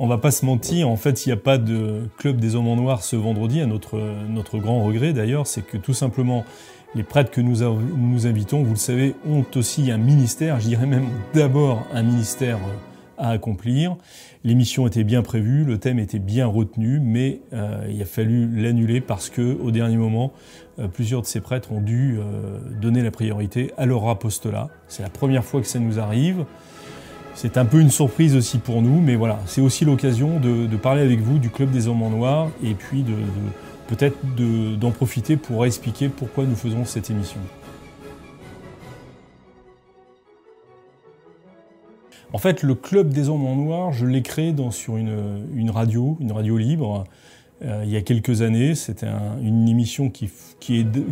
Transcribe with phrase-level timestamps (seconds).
[0.00, 2.68] On va pas se mentir, en fait, il n'y a pas de club des hommes
[2.68, 6.44] en noir ce vendredi, à notre, notre grand regret d'ailleurs, c'est que tout simplement
[6.94, 7.64] les prêtres que nous,
[7.96, 12.60] nous invitons, vous le savez, ont aussi un ministère, je dirais même d'abord un ministère
[13.18, 13.96] à accomplir.
[14.44, 19.00] L'émission était bien prévue, le thème était bien retenu, mais euh, il a fallu l'annuler
[19.00, 20.32] parce que, au dernier moment,
[20.78, 24.68] euh, plusieurs de ces prêtres ont dû euh, donner la priorité à leur apostolat.
[24.86, 26.44] C'est la première fois que ça nous arrive.
[27.40, 31.02] C'est un peu une surprise aussi pour nous, mais voilà, c'est aussi l'occasion de, parler
[31.02, 33.14] avec vous du Club des Hommes en Noir et puis de,
[33.86, 34.16] peut-être
[34.76, 37.38] d'en profiter pour expliquer pourquoi nous faisons cette émission.
[42.32, 46.32] En fait, le Club des Hommes en Noir, je l'ai créé sur une, radio, une
[46.32, 47.04] radio libre,
[47.62, 48.74] euh, il y a quelques années.
[48.74, 49.06] C'était
[49.40, 50.28] une émission qui,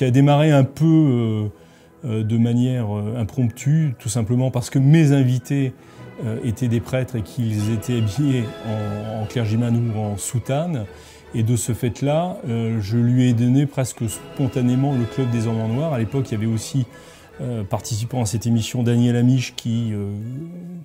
[0.00, 1.48] a démarré un peu euh,
[2.04, 5.74] euh, de manière impromptue, tout simplement parce que mes invités
[6.44, 10.86] étaient des prêtres et qu'ils étaient habillés en, en clergyman ou en soutane.
[11.34, 15.60] Et de ce fait-là, euh, je lui ai donné presque spontanément le club des hommes
[15.60, 15.92] en noir.
[15.92, 16.86] À l'époque, il y avait aussi,
[17.40, 19.92] euh, participant à cette émission, Daniel Amiche, qui,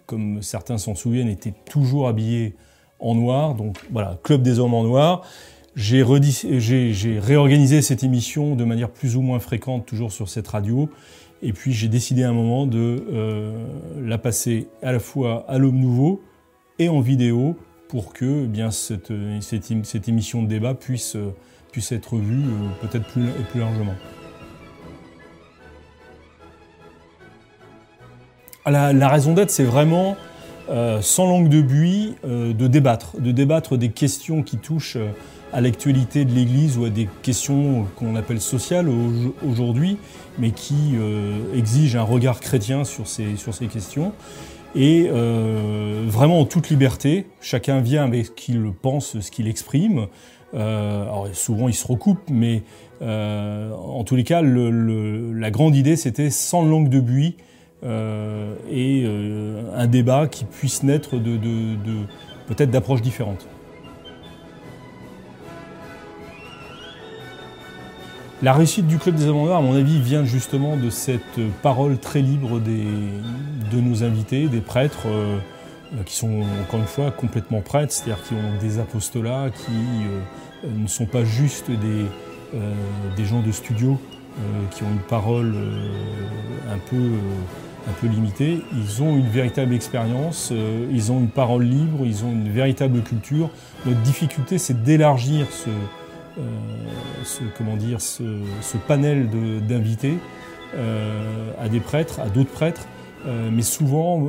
[0.06, 2.56] comme certains s'en souviennent, était toujours habillé
[3.00, 3.56] en noir.
[3.56, 5.22] Donc voilà, club des hommes en noir.
[5.76, 6.04] J'ai
[7.20, 10.90] réorganisé cette émission de manière plus ou moins fréquente, toujours sur cette radio.
[11.42, 13.52] Et puis j'ai décidé à un moment de euh,
[14.02, 16.22] la passer à la fois à l'homme nouveau
[16.80, 17.58] et en vidéo
[17.90, 21.18] pour que eh bien, cette, cette, émission de débat puisse,
[21.72, 23.94] puisse être vue euh, peut-être plus, plus largement.
[28.66, 30.16] La, la raison d'être, c'est vraiment,
[30.70, 34.98] euh, sans langue de buis, de débattre, de débattre des questions qui touchent
[35.54, 38.88] à l'actualité de l'Église ou à des questions qu'on appelle sociales
[39.48, 39.98] aujourd'hui,
[40.40, 44.14] mais qui euh, exigent un regard chrétien sur ces, sur ces questions.
[44.76, 50.08] Et euh, vraiment en toute liberté, chacun vient avec ce qu'il pense, ce qu'il exprime.
[50.56, 52.64] Euh, alors souvent il se recoupe, mais
[53.02, 57.36] en tous les cas, la grande idée c'était sans langue de buis
[57.84, 59.06] et
[59.76, 61.38] un débat qui puisse naître de,
[62.48, 63.46] peut-être d'approches différentes.
[68.42, 72.22] La réussite du Club des Amandeurs, à mon avis, vient justement de cette parole très
[72.22, 72.84] libre des,
[73.72, 75.38] de nos invités, des prêtres, euh,
[76.06, 79.72] qui sont encore une fois complètement prêtres, c'est-à-dire qui ont des apostolats, qui
[80.66, 82.06] euh, ne sont pas juste des,
[82.56, 82.74] euh,
[83.16, 84.00] des gens de studio,
[84.72, 85.56] qui ont une parole
[86.72, 87.12] un, peu,
[87.88, 88.60] un peu limitée.
[88.74, 90.52] Ils ont une véritable expérience,
[90.92, 93.50] ils ont une parole libre, ils ont une véritable culture.
[93.86, 95.70] Notre difficulté, c'est d'élargir ce
[96.40, 96.42] euh,
[97.24, 98.24] ce, comment dire, ce,
[98.88, 99.30] panel
[99.68, 100.18] d'invités
[100.76, 102.88] euh, à des prêtres, à d'autres prêtres,
[103.26, 104.28] euh, mais souvent,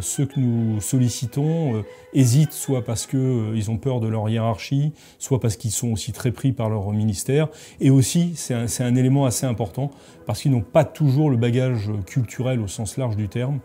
[0.00, 5.56] ceux que nous sollicitons hésitent, soit parce qu'ils ont peur de leur hiérarchie, soit parce
[5.56, 7.48] qu'ils sont aussi très pris par leur ministère.
[7.80, 9.90] Et aussi, c'est un, élément assez important,
[10.26, 13.60] parce qu'ils n'ont pas toujours le bagage culturel au sens large du terme,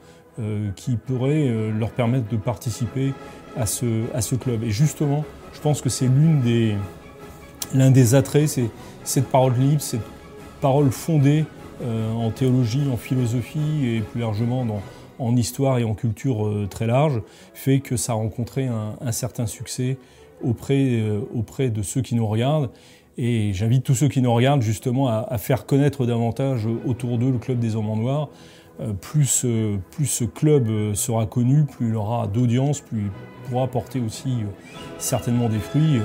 [0.78, 3.14] qui pourrait leur permettre de participer
[3.58, 4.64] à ce, club.
[4.64, 6.10] Et justement, je pense que c'est
[6.44, 6.76] des,
[7.74, 8.70] L'un des attraits, c'est
[9.04, 10.02] cette parole libre, cette
[10.60, 14.66] parole fondée euh, en théologie, en philosophie et plus largement
[15.20, 17.22] en histoire et en culture euh, très large,
[17.54, 19.98] fait que ça a rencontré un, certain succès
[20.42, 22.70] auprès, euh, auprès de ceux qui nous regardent.
[23.18, 27.38] Et j'invite tous ceux qui nous regardent justement à, faire connaître davantage autour d'eux le
[27.38, 28.30] Club des Hommes en Noir.
[29.02, 29.46] plus,
[29.92, 34.30] plus ce club sera connu, plus il aura d'audience, plus il pourra apporter aussi
[35.00, 36.00] certainement des fruits.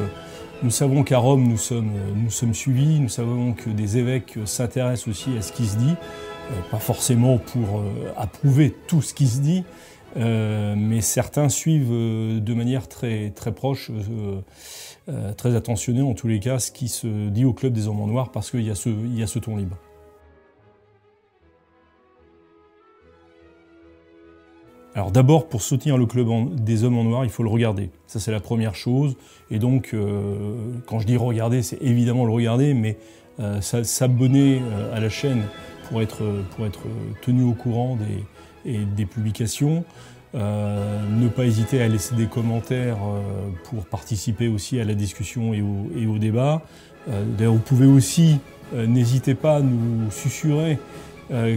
[0.63, 5.09] Nous savons qu'à Rome, nous sommes, nous sommes suivis, nous savons que des évêques s'intéressent
[5.09, 5.95] aussi à ce qui se dit,
[6.51, 9.65] euh, pas forcément pour euh, approuver tout ce qui se dit,
[10.17, 13.91] euh, mais certains suivent de manière très, très proche,
[15.37, 18.07] très attentionnée en tous les cas, ce qui se dit au Club des Hommes en
[18.07, 19.77] Noir, parce qu'il y a ce ton libre.
[24.97, 27.91] Alors d'abord, pour soutenir le club des hommes en noir, il faut le regarder.
[28.07, 29.17] Ça, c'est la première chose.
[29.51, 30.55] Et donc, euh,
[30.87, 32.97] quand je dis regarder, c'est évidemment le regarder, mais
[33.41, 35.43] euh, s'abonner euh, à la chaîne
[35.89, 36.23] pour être,
[36.55, 36.83] pour être
[37.23, 37.97] tenu au courant
[38.65, 39.85] des, des publications.
[40.33, 42.99] ne pas hésiter à laisser des commentaires
[43.65, 45.61] pour participer aussi à la discussion et
[46.07, 46.63] au, débat.
[47.07, 48.39] D'ailleurs, vous pouvez aussi,
[48.75, 50.79] n'hésitez pas à nous susurrer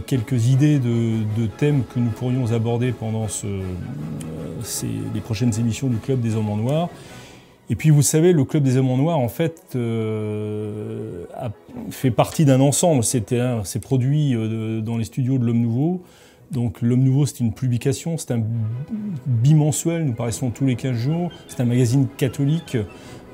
[0.06, 3.28] quelques idées de, thèmes que nous pourrions aborder pendant
[5.14, 6.90] les prochaines émissions du Club des Hommes en Noir.
[7.69, 11.52] Et puis vous savez, le Club des Hommes en Noir, en fait, euh, a
[11.92, 13.04] fait partie d'un ensemble.
[13.04, 16.02] C'était c'est produit euh, dans les studios de l'Homme Nouveau.
[16.52, 18.42] Donc l'Homme Nouveau, c'est une publication, c'est un
[19.26, 21.32] bimensuel, nous paraissons tous les 15 jours.
[21.48, 22.78] C'est un magazine catholique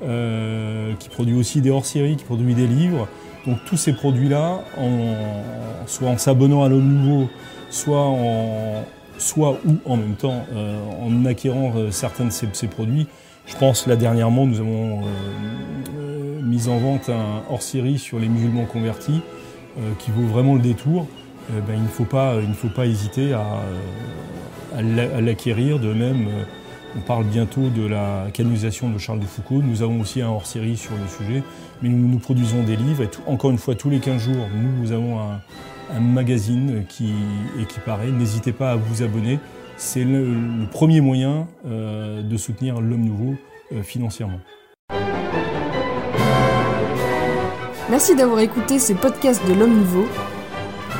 [0.02, 3.08] euh, qui produit aussi des hors-séries, qui produit des livres.
[3.46, 4.64] Donc tous ces produits-là,
[5.86, 7.28] soit en s'abonnant à l'Homme Nouveau,
[7.68, 8.84] soit, en,
[9.18, 10.46] soit ou en même temps
[11.02, 13.06] en acquérant certains de ces produits,
[13.46, 15.06] je pense là dernièrement, nous avons euh,
[15.98, 19.20] euh, mis en vente un hors-série sur les musulmans convertis
[19.78, 21.06] euh, qui vaut vraiment le détour.
[21.50, 23.44] Ben, il ne faut pas, faut pas hésiter à,
[24.76, 25.78] à l'acquérir.
[25.78, 26.26] De même,
[26.96, 29.62] on parle bientôt de la canonisation de Charles de Foucault.
[29.62, 31.42] Nous avons aussi un hors-série sur le sujet,
[31.82, 33.02] mais nous, nous produisons des livres.
[33.02, 37.12] Et encore une fois, tous les 15 jours, nous, avons un, magazine qui,
[37.60, 38.10] et qui paraît.
[38.10, 39.38] N'hésitez pas à vous abonner
[39.76, 43.34] c'est le, premier moyen euh, de soutenir l'homme nouveau
[43.72, 44.40] euh, financièrement.
[47.90, 50.06] Merci d'avoir écouté ce podcast de l'homme nouveau.